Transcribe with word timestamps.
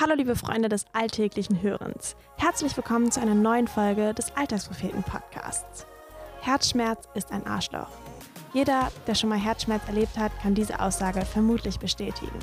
Hallo 0.00 0.16
liebe 0.16 0.34
Freunde 0.34 0.68
des 0.68 0.86
alltäglichen 0.92 1.62
Hörens. 1.62 2.16
Herzlich 2.36 2.76
willkommen 2.76 3.12
zu 3.12 3.20
einer 3.20 3.36
neuen 3.36 3.68
Folge 3.68 4.12
des 4.12 4.34
Alltagspropheten 4.36 5.04
Podcasts. 5.04 5.86
Herzschmerz 6.40 7.08
ist 7.14 7.30
ein 7.30 7.46
Arschloch. 7.46 7.90
Jeder, 8.52 8.90
der 9.06 9.14
schon 9.14 9.28
mal 9.28 9.38
Herzschmerz 9.38 9.86
erlebt 9.86 10.18
hat, 10.18 10.32
kann 10.42 10.56
diese 10.56 10.80
Aussage 10.80 11.24
vermutlich 11.24 11.78
bestätigen. 11.78 12.36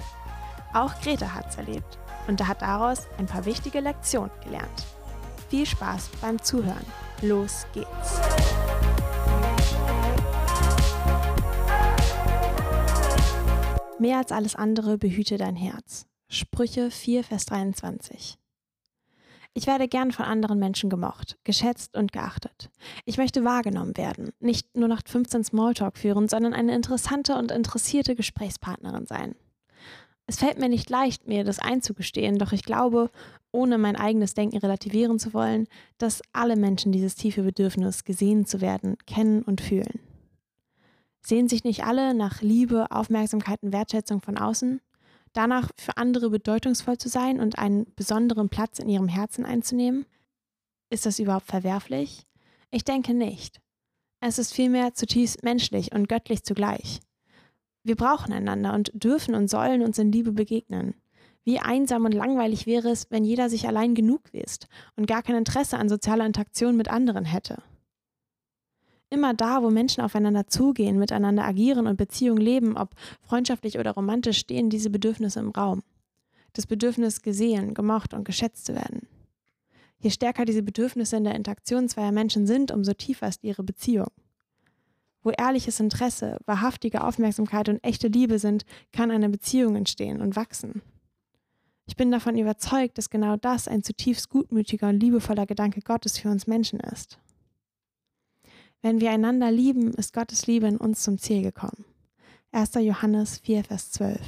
Auch 0.74 0.94
Greta 1.02 1.36
hat 1.36 1.50
es 1.50 1.58
erlebt 1.58 2.00
und 2.30 2.48
hat 2.48 2.62
daraus 2.62 3.08
ein 3.18 3.26
paar 3.26 3.44
wichtige 3.44 3.82
Lektionen 3.82 4.32
gelernt. 4.46 4.86
Viel 5.50 5.66
Spaß 5.66 6.10
beim 6.22 6.42
Zuhören. 6.42 6.86
Los 7.22 7.68
geht's. 7.74 8.22
Mehr 14.00 14.20
als 14.20 14.32
alles 14.32 14.56
andere 14.56 14.98
behüte 14.98 15.38
dein 15.38 15.58
Herz. 15.58 16.08
Sprüche 16.34 16.92
4, 16.92 17.26
Vers 17.26 17.46
23. 17.48 18.38
Ich 19.54 19.68
werde 19.68 19.90
gern 19.90 20.14
von 20.14 20.24
anderen 20.24 20.60
Menschen 20.60 20.90
gemocht, 20.90 21.38
geschätzt 21.44 21.98
und 21.98 22.14
geachtet. 22.14 22.70
Ich 23.04 23.18
möchte 23.18 23.44
wahrgenommen 23.44 23.98
werden, 23.98 24.32
nicht 24.40 24.78
nur 24.78 24.88
nach 24.88 25.02
15 25.06 25.44
Smalltalk 25.44 25.98
führen, 25.98 26.30
sondern 26.30 26.54
eine 26.54 26.74
interessante 26.74 27.36
und 27.36 27.52
interessierte 27.52 28.16
Gesprächspartnerin 28.16 29.08
sein. 29.08 29.36
Es 30.26 30.40
fällt 30.40 30.58
mir 30.58 30.70
nicht 30.70 30.90
leicht, 30.90 31.28
mir 31.28 31.44
das 31.44 31.60
einzugestehen, 31.60 32.38
doch 32.38 32.54
ich 32.54 32.64
glaube, 32.64 33.10
ohne 33.52 33.78
mein 33.78 33.98
eigenes 33.98 34.34
Denken 34.34 34.60
relativieren 34.60 35.20
zu 35.20 35.34
wollen, 35.34 35.68
dass 35.98 36.22
alle 36.32 36.56
Menschen 36.56 36.94
dieses 36.94 37.16
tiefe 37.16 37.44
Bedürfnis, 37.44 38.06
gesehen 38.06 38.46
zu 38.46 38.62
werden, 38.62 38.98
kennen 39.06 39.42
und 39.42 39.60
fühlen. 39.60 40.00
Sehen 41.20 41.50
sich 41.50 41.66
nicht 41.66 41.84
alle 41.84 42.14
nach 42.14 42.42
Liebe, 42.42 42.90
Aufmerksamkeit 42.90 43.62
und 43.64 43.74
Wertschätzung 43.74 44.22
von 44.22 44.38
außen? 44.38 44.80
Danach 45.34 45.70
für 45.78 45.98
andere 45.98 46.30
bedeutungsvoll 46.30 46.98
zu 46.98 47.10
sein 47.10 47.40
und 47.40 47.58
einen 47.58 47.86
besonderen 47.96 48.50
Platz 48.50 48.80
in 48.80 48.90
ihrem 48.90 49.08
Herzen 49.08 49.46
einzunehmen? 49.46 50.06
Ist 50.90 51.06
das 51.06 51.20
überhaupt 51.20 51.48
verwerflich? 51.48 52.28
Ich 52.70 52.84
denke 52.84 53.14
nicht. 53.14 53.62
Es 54.20 54.38
ist 54.38 54.54
vielmehr 54.54 54.94
zutiefst 54.94 55.44
menschlich 55.44 55.94
und 55.94 56.08
göttlich 56.08 56.44
zugleich. 56.44 57.00
Wir 57.84 57.96
brauchen 57.96 58.32
einander 58.34 58.74
und 58.74 58.92
dürfen 58.94 59.34
und 59.34 59.50
sollen 59.50 59.82
uns 59.82 59.98
in 59.98 60.12
Liebe 60.12 60.32
begegnen. 60.32 60.94
Wie 61.44 61.60
einsam 61.60 62.06
und 62.06 62.12
langweilig 62.12 62.68
wäre 62.68 62.90
es, 62.90 63.10
wenn 63.10 63.24
jeder 63.24 63.50
sich 63.50 63.68
allein 63.68 63.96
genug 63.96 64.32
ist 64.32 64.68
und 64.96 65.08
gar 65.08 65.24
kein 65.24 65.36
Interesse 65.36 65.78
an 65.80 65.90
sozialer 65.90 66.28
Interaktion 66.28 66.78
mit 66.78 66.90
anderen 66.90 67.26
hätte. 67.26 67.64
Immer 69.14 69.34
da, 69.34 69.62
wo 69.62 69.70
Menschen 69.70 70.02
aufeinander 70.02 70.48
zugehen, 70.48 70.98
miteinander 70.98 71.44
agieren 71.44 71.86
und 71.86 71.98
Beziehungen 71.98 72.42
leben, 72.42 72.78
ob 72.78 72.96
freundschaftlich 73.22 73.78
oder 73.78 73.92
romantisch, 73.92 74.40
stehen 74.40 74.70
diese 74.70 74.90
Bedürfnisse 74.90 75.42
im 75.42 75.52
Raum. 75.52 75.84
Das 76.54 76.66
Bedürfnis, 76.66 77.22
gesehen, 77.22 77.74
gemocht 77.74 78.14
und 78.14 78.24
geschätzt 78.24 78.66
zu 78.66 78.74
werden. 78.74 79.08
Je 80.00 80.12
stärker 80.12 80.46
diese 80.46 80.64
Bedürfnisse 80.64 81.18
in 81.18 81.26
der 81.26 81.36
Interaktion 81.36 81.90
zweier 81.90 82.14
Menschen 82.14 82.48
sind, 82.48 82.72
umso 82.72 82.94
tiefer 82.94 83.28
ist 83.28 83.44
ihre 83.44 83.64
Beziehung. 83.64 84.12
Wo 85.24 85.32
ehrliches 85.32 85.82
Interesse, 85.82 86.38
wahrhaftige 86.46 87.04
Aufmerksamkeit 87.04 87.68
und 87.68 87.84
echte 87.84 88.08
Liebe 88.08 88.40
sind, 88.40 88.64
kann 88.94 89.12
eine 89.12 89.28
Beziehung 89.28 89.76
entstehen 89.76 90.22
und 90.22 90.38
wachsen. 90.38 90.82
Ich 91.86 91.98
bin 91.98 92.12
davon 92.12 92.38
überzeugt, 92.38 92.98
dass 92.98 93.10
genau 93.10 93.36
das 93.36 93.68
ein 93.68 93.84
zutiefst 93.84 94.30
gutmütiger 94.30 94.88
und 94.88 95.02
liebevoller 95.02 95.46
Gedanke 95.46 95.82
Gottes 95.82 96.18
für 96.18 96.30
uns 96.30 96.48
Menschen 96.48 96.80
ist. 96.80 97.20
Wenn 98.82 99.00
wir 99.00 99.12
einander 99.12 99.52
lieben, 99.52 99.94
ist 99.94 100.14
Gottes 100.14 100.48
Liebe 100.48 100.68
in 100.68 100.78
uns 100.78 101.04
zum 101.04 101.20
Ziel 101.20 101.44
gekommen. 101.44 101.86
1. 102.52 102.74
Johannes 102.80 103.38
4, 103.38 103.64
Vers 103.64 103.92
12. 103.92 104.20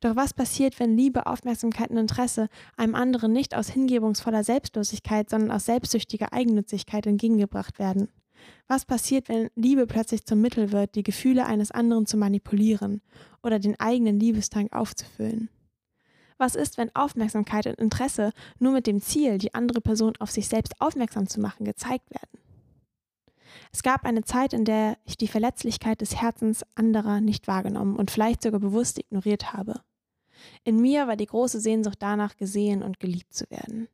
Doch 0.00 0.14
was 0.14 0.32
passiert, 0.32 0.78
wenn 0.78 0.96
Liebe, 0.96 1.26
Aufmerksamkeit 1.26 1.90
und 1.90 1.98
Interesse 1.98 2.48
einem 2.76 2.94
anderen 2.94 3.32
nicht 3.32 3.54
aus 3.54 3.68
hingebungsvoller 3.68 4.44
Selbstlosigkeit, 4.44 5.28
sondern 5.28 5.50
aus 5.50 5.66
selbstsüchtiger 5.66 6.32
Eigennützigkeit 6.32 7.06
entgegengebracht 7.06 7.78
werden? 7.80 8.08
Was 8.68 8.84
passiert, 8.84 9.28
wenn 9.28 9.50
Liebe 9.56 9.86
plötzlich 9.86 10.24
zum 10.24 10.40
Mittel 10.40 10.70
wird, 10.70 10.94
die 10.94 11.02
Gefühle 11.02 11.46
eines 11.46 11.72
anderen 11.72 12.06
zu 12.06 12.16
manipulieren 12.16 13.02
oder 13.42 13.58
den 13.58 13.78
eigenen 13.80 14.20
Liebestank 14.20 14.72
aufzufüllen? 14.72 15.50
Was 16.38 16.54
ist, 16.54 16.78
wenn 16.78 16.94
Aufmerksamkeit 16.94 17.66
und 17.66 17.80
Interesse 17.80 18.32
nur 18.60 18.72
mit 18.72 18.86
dem 18.86 19.00
Ziel, 19.00 19.38
die 19.38 19.54
andere 19.54 19.80
Person 19.80 20.12
auf 20.20 20.30
sich 20.30 20.46
selbst 20.46 20.80
aufmerksam 20.80 21.26
zu 21.26 21.40
machen, 21.40 21.64
gezeigt 21.64 22.08
werden? 22.10 22.35
Es 23.76 23.82
gab 23.82 24.06
eine 24.06 24.24
Zeit, 24.24 24.54
in 24.54 24.64
der 24.64 24.96
ich 25.04 25.18
die 25.18 25.28
Verletzlichkeit 25.28 26.00
des 26.00 26.16
Herzens 26.16 26.64
anderer 26.76 27.20
nicht 27.20 27.46
wahrgenommen 27.46 27.96
und 27.96 28.10
vielleicht 28.10 28.42
sogar 28.42 28.58
bewusst 28.58 28.98
ignoriert 28.98 29.52
habe. 29.52 29.82
In 30.64 30.80
mir 30.80 31.06
war 31.08 31.16
die 31.16 31.26
große 31.26 31.60
Sehnsucht 31.60 31.98
danach, 32.00 32.38
gesehen 32.38 32.82
und 32.82 33.00
geliebt 33.00 33.34
zu 33.34 33.44
werden. 33.50 33.88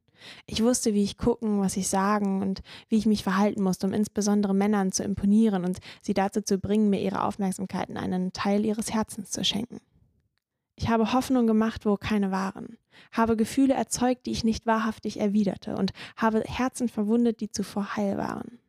Ich 0.47 0.62
wusste, 0.62 0.94
wie 0.94 1.03
ich 1.03 1.19
gucken, 1.19 1.59
was 1.59 1.76
ich 1.76 1.88
sagen 1.88 2.43
und 2.43 2.62
wie 2.88 2.97
ich 2.97 3.06
mich 3.06 3.25
verhalten 3.25 3.65
musste, 3.65 3.88
um 3.88 3.93
insbesondere 3.93 4.54
Männern 4.54 4.93
zu 4.93 5.03
imponieren 5.03 5.65
und 5.65 5.81
sie 6.00 6.14
dazu 6.14 6.43
zu 6.43 6.59
bringen, 6.59 6.88
mir 6.88 7.00
ihre 7.00 7.25
Aufmerksamkeit 7.25 7.91
in 7.91 7.97
einen 7.97 8.32
Teil 8.32 8.64
ihres 8.64 8.93
Herzens 8.93 9.32
zu 9.32 9.44
schenken. 9.44 9.81
Ich 10.76 10.91
habe 10.91 11.12
Hoffnung 11.12 11.49
gemacht, 11.49 11.87
wo 11.87 11.97
keine 11.97 12.31
waren, 12.31 12.78
habe 13.10 13.37
Gefühle 13.37 13.75
erzeugt, 13.75 14.26
die 14.26 14.31
ich 14.31 14.44
nicht 14.44 14.64
wahrhaftig 14.64 15.19
erwiderte 15.19 15.75
und 15.75 15.93
habe 16.16 16.44
Herzen 16.47 16.88
verwundet, 16.88 17.41
die 17.41 17.50
zuvor 17.50 17.97
heil 17.97 18.16
waren. 18.16 18.62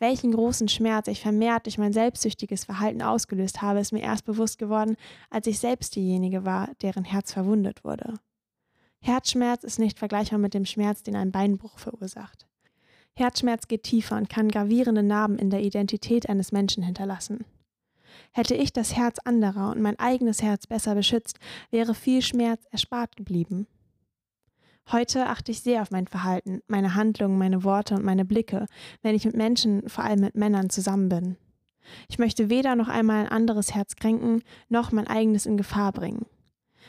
Welchen 0.00 0.32
großen 0.32 0.68
Schmerz 0.68 1.08
ich 1.08 1.20
vermehrt 1.20 1.66
durch 1.66 1.76
mein 1.76 1.92
selbstsüchtiges 1.92 2.64
Verhalten 2.64 3.02
ausgelöst 3.02 3.62
habe, 3.62 3.80
ist 3.80 3.92
mir 3.92 4.02
erst 4.02 4.24
bewusst 4.24 4.58
geworden, 4.58 4.96
als 5.28 5.48
ich 5.48 5.58
selbst 5.58 5.96
diejenige 5.96 6.44
war, 6.44 6.70
deren 6.82 7.04
Herz 7.04 7.32
verwundet 7.32 7.82
wurde. 7.84 8.14
Herzschmerz 9.00 9.64
ist 9.64 9.78
nicht 9.78 9.98
vergleichbar 9.98 10.38
mit 10.38 10.54
dem 10.54 10.64
Schmerz, 10.64 11.02
den 11.02 11.16
ein 11.16 11.32
Beinbruch 11.32 11.78
verursacht. 11.78 12.46
Herzschmerz 13.16 13.66
geht 13.66 13.82
tiefer 13.82 14.16
und 14.16 14.28
kann 14.28 14.48
gravierende 14.48 15.02
Narben 15.02 15.38
in 15.38 15.50
der 15.50 15.62
Identität 15.62 16.28
eines 16.28 16.52
Menschen 16.52 16.84
hinterlassen. 16.84 17.44
Hätte 18.32 18.54
ich 18.54 18.72
das 18.72 18.94
Herz 18.94 19.18
anderer 19.24 19.70
und 19.70 19.80
mein 19.80 19.98
eigenes 19.98 20.42
Herz 20.42 20.66
besser 20.66 20.94
beschützt, 20.94 21.38
wäre 21.70 21.94
viel 21.94 22.22
Schmerz 22.22 22.64
erspart 22.70 23.16
geblieben. 23.16 23.66
Heute 24.90 25.26
achte 25.26 25.52
ich 25.52 25.60
sehr 25.60 25.82
auf 25.82 25.90
mein 25.90 26.06
Verhalten, 26.06 26.62
meine 26.66 26.94
Handlungen, 26.94 27.36
meine 27.36 27.62
Worte 27.62 27.94
und 27.94 28.04
meine 28.04 28.24
Blicke, 28.24 28.66
wenn 29.02 29.14
ich 29.14 29.26
mit 29.26 29.36
Menschen, 29.36 29.86
vor 29.86 30.04
allem 30.04 30.20
mit 30.20 30.34
Männern, 30.34 30.70
zusammen 30.70 31.10
bin. 31.10 31.36
Ich 32.08 32.18
möchte 32.18 32.48
weder 32.48 32.74
noch 32.74 32.88
einmal 32.88 33.26
ein 33.26 33.32
anderes 33.32 33.74
Herz 33.74 33.96
kränken, 33.96 34.42
noch 34.70 34.90
mein 34.90 35.06
eigenes 35.06 35.44
in 35.44 35.58
Gefahr 35.58 35.92
bringen. 35.92 36.24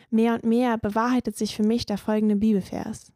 Mehr 0.09 0.33
und 0.33 0.45
mehr 0.45 0.77
bewahrheitet 0.77 1.37
sich 1.37 1.55
für 1.55 1.63
mich 1.63 1.85
der 1.85 1.97
folgende 1.97 2.37
Bibelvers. 2.37 3.11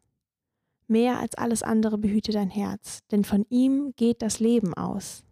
Mehr 0.86 1.18
als 1.18 1.34
alles 1.34 1.62
andere 1.62 1.96
behüte 1.96 2.32
dein 2.32 2.50
Herz, 2.50 3.00
denn 3.10 3.24
von 3.24 3.46
ihm 3.48 3.94
geht 3.96 4.20
das 4.20 4.38
Leben 4.38 4.74
aus. 4.74 5.24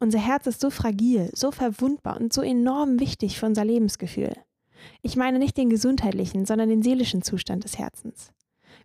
Unser 0.00 0.18
Herz 0.18 0.48
ist 0.48 0.60
so 0.60 0.70
fragil, 0.70 1.30
so 1.32 1.52
verwundbar 1.52 2.20
und 2.20 2.32
so 2.32 2.42
enorm 2.42 2.98
wichtig 2.98 3.38
für 3.38 3.46
unser 3.46 3.64
Lebensgefühl. 3.64 4.34
Ich 5.02 5.16
meine 5.16 5.38
nicht 5.38 5.56
den 5.56 5.70
gesundheitlichen, 5.70 6.46
sondern 6.46 6.68
den 6.68 6.82
seelischen 6.82 7.22
Zustand 7.22 7.64
des 7.64 7.78
Herzens. 7.78 8.32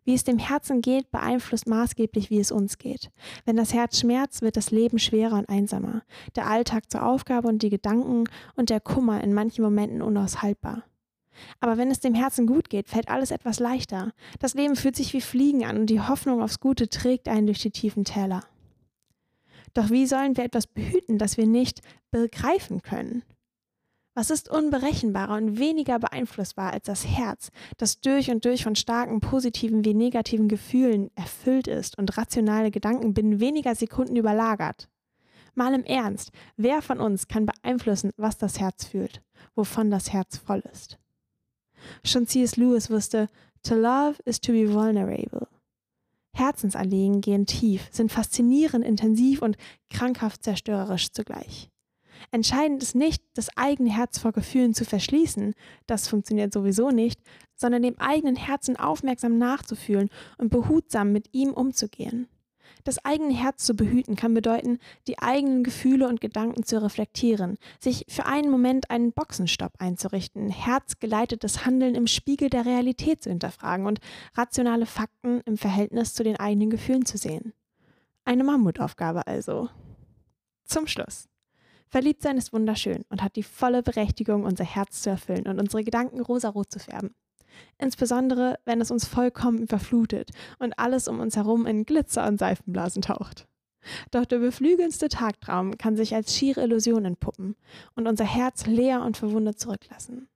Wie 0.03 0.15
es 0.15 0.23
dem 0.23 0.39
Herzen 0.39 0.81
geht, 0.81 1.11
beeinflusst 1.11 1.67
maßgeblich, 1.67 2.29
wie 2.29 2.39
es 2.39 2.51
uns 2.51 2.77
geht. 2.77 3.11
Wenn 3.45 3.55
das 3.55 3.73
Herz 3.73 3.99
schmerzt, 3.99 4.41
wird 4.41 4.57
das 4.57 4.71
Leben 4.71 4.97
schwerer 4.97 5.37
und 5.37 5.47
einsamer, 5.47 6.01
der 6.35 6.47
Alltag 6.47 6.89
zur 6.89 7.05
Aufgabe 7.05 7.47
und 7.47 7.61
die 7.61 7.69
Gedanken 7.69 8.23
und 8.55 8.69
der 8.69 8.79
Kummer 8.79 9.23
in 9.23 9.33
manchen 9.33 9.63
Momenten 9.63 10.01
unaushaltbar. 10.01 10.83
Aber 11.59 11.77
wenn 11.77 11.91
es 11.91 11.99
dem 11.99 12.13
Herzen 12.13 12.47
gut 12.47 12.69
geht, 12.69 12.89
fällt 12.89 13.09
alles 13.09 13.31
etwas 13.31 13.59
leichter. 13.59 14.11
Das 14.39 14.53
Leben 14.53 14.75
fühlt 14.75 14.95
sich 14.95 15.13
wie 15.13 15.21
Fliegen 15.21 15.65
an 15.65 15.77
und 15.77 15.87
die 15.87 16.01
Hoffnung 16.01 16.41
aufs 16.41 16.59
Gute 16.59 16.89
trägt 16.89 17.27
einen 17.27 17.47
durch 17.47 17.59
die 17.59 17.71
tiefen 17.71 18.03
Täler. 18.03 18.41
Doch 19.73 19.89
wie 19.89 20.05
sollen 20.05 20.35
wir 20.35 20.43
etwas 20.43 20.67
behüten, 20.67 21.17
das 21.17 21.37
wir 21.37 21.47
nicht 21.47 21.81
begreifen 22.09 22.81
können? 22.81 23.23
Was 24.13 24.29
ist 24.29 24.49
unberechenbarer 24.49 25.35
und 25.35 25.57
weniger 25.57 25.97
beeinflussbar 25.97 26.73
als 26.73 26.85
das 26.85 27.07
Herz, 27.07 27.49
das 27.77 28.01
durch 28.01 28.29
und 28.29 28.43
durch 28.43 28.63
von 28.63 28.75
starken 28.75 29.21
positiven 29.21 29.85
wie 29.85 29.93
negativen 29.93 30.49
Gefühlen 30.49 31.09
erfüllt 31.15 31.67
ist 31.67 31.97
und 31.97 32.17
rationale 32.17 32.71
Gedanken 32.71 33.13
binnen 33.13 33.39
weniger 33.39 33.73
Sekunden 33.73 34.17
überlagert? 34.17 34.89
Mal 35.55 35.73
im 35.73 35.85
Ernst, 35.85 36.31
wer 36.57 36.81
von 36.81 36.99
uns 36.99 37.29
kann 37.29 37.45
beeinflussen, 37.45 38.11
was 38.17 38.37
das 38.37 38.59
Herz 38.59 38.85
fühlt, 38.85 39.21
wovon 39.55 39.89
das 39.89 40.11
Herz 40.11 40.37
voll 40.37 40.63
ist? 40.71 40.97
Schon 42.03 42.27
C.S. 42.27 42.57
Lewis 42.57 42.89
wusste, 42.89 43.29
to 43.63 43.75
love 43.75 44.21
is 44.25 44.41
to 44.41 44.51
be 44.51 44.73
vulnerable. 44.73 45.47
Herzensanliegen 46.33 47.21
gehen 47.21 47.45
tief, 47.45 47.87
sind 47.91 48.11
faszinierend 48.11 48.85
intensiv 48.85 49.41
und 49.41 49.57
krankhaft 49.89 50.43
zerstörerisch 50.43 51.11
zugleich. 51.11 51.70
Entscheidend 52.29 52.83
ist 52.83 52.95
nicht, 52.95 53.23
das 53.33 53.55
eigene 53.57 53.91
Herz 53.91 54.19
vor 54.19 54.31
Gefühlen 54.31 54.73
zu 54.73 54.85
verschließen, 54.85 55.55
das 55.87 56.07
funktioniert 56.07 56.53
sowieso 56.53 56.91
nicht, 56.91 57.19
sondern 57.55 57.81
dem 57.81 57.99
eigenen 57.99 58.35
Herzen 58.35 58.77
aufmerksam 58.77 59.37
nachzufühlen 59.37 60.09
und 60.37 60.49
behutsam 60.49 61.11
mit 61.11 61.33
ihm 61.33 61.51
umzugehen. 61.53 62.27
Das 62.83 63.03
eigene 63.05 63.33
Herz 63.33 63.63
zu 63.63 63.75
behüten 63.75 64.15
kann 64.15 64.33
bedeuten, 64.33 64.79
die 65.07 65.19
eigenen 65.19 65.63
Gefühle 65.63 66.07
und 66.07 66.21
Gedanken 66.21 66.63
zu 66.63 66.81
reflektieren, 66.81 67.57
sich 67.79 68.05
für 68.09 68.25
einen 68.25 68.49
Moment 68.49 68.89
einen 68.89 69.13
Boxenstopp 69.13 69.73
einzurichten, 69.77 70.49
herzgeleitetes 70.49 71.65
Handeln 71.65 71.95
im 71.95 72.07
Spiegel 72.07 72.49
der 72.49 72.65
Realität 72.65 73.21
zu 73.23 73.29
hinterfragen 73.29 73.85
und 73.85 73.99
rationale 74.35 74.85
Fakten 74.85 75.41
im 75.45 75.57
Verhältnis 75.57 76.13
zu 76.13 76.23
den 76.23 76.39
eigenen 76.39 76.69
Gefühlen 76.69 77.05
zu 77.05 77.17
sehen. 77.17 77.53
Eine 78.25 78.43
Mammutaufgabe 78.43 79.27
also. 79.27 79.69
Zum 80.65 80.87
Schluss. 80.87 81.30
Verliebtsein 81.91 82.37
ist 82.37 82.53
wunderschön 82.53 83.03
und 83.09 83.21
hat 83.21 83.35
die 83.35 83.43
volle 83.43 83.83
Berechtigung, 83.83 84.45
unser 84.45 84.63
Herz 84.63 85.01
zu 85.01 85.09
erfüllen 85.09 85.45
und 85.45 85.59
unsere 85.59 85.83
Gedanken 85.83 86.21
rosarot 86.21 86.71
zu 86.71 86.79
färben. 86.79 87.13
Insbesondere, 87.77 88.59
wenn 88.63 88.79
es 88.79 88.91
uns 88.91 89.05
vollkommen 89.05 89.59
überflutet 89.59 90.31
und 90.57 90.79
alles 90.79 91.09
um 91.09 91.19
uns 91.19 91.35
herum 91.35 91.65
in 91.65 91.85
Glitzer 91.85 92.25
und 92.27 92.39
Seifenblasen 92.39 93.01
taucht. 93.01 93.45
Doch 94.11 94.23
der 94.23 94.39
beflügelndste 94.39 95.09
Tagtraum 95.09 95.77
kann 95.77 95.97
sich 95.97 96.15
als 96.15 96.33
schiere 96.33 96.63
Illusion 96.63 97.03
entpuppen 97.03 97.57
und 97.95 98.07
unser 98.07 98.25
Herz 98.25 98.67
leer 98.67 99.01
und 99.01 99.17
verwundet 99.17 99.59
zurücklassen. 99.59 100.29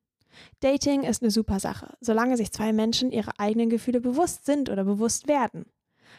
Dating 0.59 1.03
ist 1.03 1.21
eine 1.21 1.31
super 1.31 1.61
Sache, 1.61 1.93
solange 2.01 2.35
sich 2.35 2.51
zwei 2.51 2.73
Menschen 2.73 3.13
ihre 3.13 3.39
eigenen 3.39 3.69
Gefühle 3.69 4.01
bewusst 4.01 4.45
sind 4.45 4.69
oder 4.69 4.83
bewusst 4.83 5.29
werden. 5.29 5.65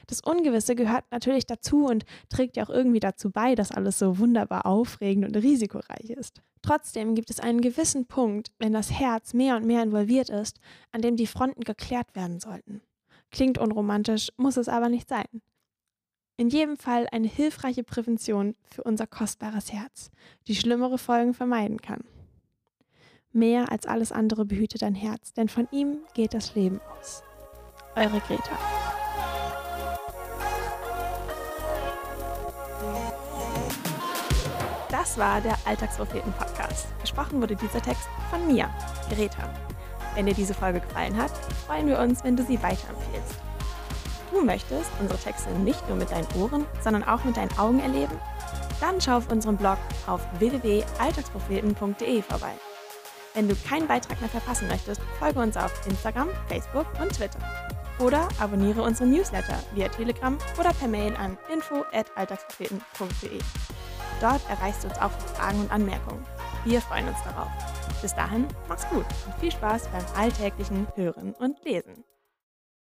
Das 0.07 0.21
Ungewisse 0.21 0.77
gehört 0.77 1.05
natürlich 1.11 1.47
dazu 1.47 1.87
und 1.87 2.05
trägt 2.29 2.57
ja 2.57 2.65
auch 2.65 2.71
irgendwie 2.71 3.01
dazu 3.01 3.31
bei, 3.31 3.55
dass 3.55 3.73
alles 3.73 3.99
so 3.99 4.19
wunderbar 4.19 4.67
aufregend 4.67 5.27
und 5.27 5.37
risikoreich 5.37 6.11
ist. 6.11 6.43
Trotzdem 6.63 7.15
gibt 7.15 7.31
es 7.31 7.41
einen 7.41 7.61
gewissen 7.61 8.07
Punkt, 8.07 8.53
wenn 8.59 8.73
das 8.73 8.91
Herz 8.91 9.35
mehr 9.35 9.57
und 9.57 9.67
mehr 9.67 9.83
involviert 9.83 10.31
ist, 10.31 10.61
an 10.93 11.03
dem 11.03 11.17
die 11.17 11.27
Fronten 11.27 11.63
geklärt 11.63 12.15
werden 12.15 12.41
sollten. 12.41 12.83
Klingt 13.31 13.59
unromantisch, 13.59 14.31
muss 14.37 14.57
es 14.57 14.69
aber 14.69 14.89
nicht 14.89 15.09
sein. 15.09 15.27
In 16.37 16.49
jedem 16.51 16.77
Fall 16.77 17.09
eine 17.13 17.29
hilfreiche 17.29 17.83
Prävention 17.83 18.55
für 18.63 18.85
unser 18.85 19.07
kostbares 19.07 19.73
Herz, 19.73 20.11
die 20.49 20.55
schlimmere 20.55 20.99
Folgen 20.99 21.35
vermeiden 21.35 21.81
kann. 21.81 22.05
Mehr 23.33 23.73
als 23.73 23.87
alles 23.87 24.13
andere 24.13 24.45
behütet 24.45 24.83
dein 24.83 24.95
Herz, 24.95 25.33
denn 25.33 25.49
von 25.49 25.69
ihm 25.71 25.99
geht 26.15 26.35
das 26.35 26.55
Leben 26.55 26.81
aus. 26.99 27.23
Eure 27.95 28.21
Greta. 28.21 28.76
Das 34.91 35.19
war 35.19 35.41
der 35.41 35.57
Alltagspropheten-Podcast. 35.65 36.87
Gesprochen 37.01 37.41
wurde 37.41 37.57
dieser 37.57 37.83
Text 37.83 38.09
von 38.31 38.47
mir, 38.47 38.71
Greta. 39.11 39.49
Wenn 40.15 40.27
dir 40.27 40.35
diese 40.35 40.55
Folge 40.55 40.81
gefallen 40.81 41.17
hat, 41.17 41.33
freuen 41.67 41.89
wir 41.89 41.99
uns, 41.99 42.23
wenn 42.23 42.37
du 42.37 42.45
sie 42.45 42.63
weiterempfehlst. 42.63 43.35
Du 44.33 44.45
möchtest 44.45 44.91
unsere 45.01 45.19
Texte 45.19 45.51
nicht 45.51 45.87
nur 45.89 45.97
mit 45.97 46.11
deinen 46.11 46.27
Ohren, 46.41 46.67
sondern 46.83 47.05
auch 47.05 47.25
mit 47.25 47.37
deinen 47.37 47.57
Augen 47.59 47.81
erleben? 47.81 48.19
Dann 48.81 49.01
schau 49.01 49.17
auf 49.17 49.31
unserem 49.31 49.57
Blog 49.57 49.79
auf 50.07 50.21
www.alltagspropheten.de 50.39 52.23
vorbei. 52.23 52.53
Wenn 53.35 53.49
du 53.49 53.57
keinen 53.69 53.87
Beitrag 53.87 54.21
mehr 54.21 54.31
verpassen 54.31 54.69
möchtest, 54.69 55.01
folge 55.19 55.41
uns 55.41 55.57
auf 55.57 55.73
Instagram, 55.87 56.29
Facebook 56.49 56.87
und 57.01 57.13
Twitter. 57.13 57.39
Oder 57.99 58.29
abonniere 58.39 58.83
unseren 58.83 59.11
Newsletter 59.11 59.59
via 59.75 59.89
Telegram 59.89 60.39
oder 60.59 60.73
per 60.73 60.89
Mail 60.89 61.15
an 61.17 61.37
info@alltagspropheten.de. 61.53 63.41
Dort 64.21 64.41
erreichst 64.49 64.85
du 64.85 64.89
uns 64.89 64.99
auch 64.99 65.11
mit 65.11 65.31
Fragen 65.31 65.61
und 65.61 65.71
Anmerkungen. 65.71 66.25
Wir 66.65 66.81
freuen 66.81 67.09
uns 67.09 67.23
darauf. 67.25 67.49
Bis 68.03 68.15
dahin, 68.15 68.47
mach's 68.69 68.89
gut 68.89 69.07
und 69.27 69.35
viel 69.39 69.53
Spaß 69.53 69.89
beim 69.89 70.05
alltäglichen 70.17 70.87
Hören 70.97 71.35
und 71.35 71.63
Lesen. 71.65 72.05